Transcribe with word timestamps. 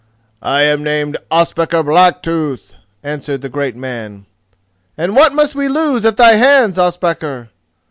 "I 0.41 0.63
am 0.63 0.83
named 0.83 1.17
Ospakar 1.29 1.83
Blacktooth," 1.83 2.73
answered 3.03 3.41
the 3.41 3.49
great 3.49 3.75
man. 3.75 4.25
"And 4.97 5.15
what 5.15 5.31
must 5.31 5.53
we 5.53 5.67
lose 5.67 6.03
at 6.05 6.17
thy 6.17 6.37
hands, 6.37 6.79
Ospakar?" 6.79 7.49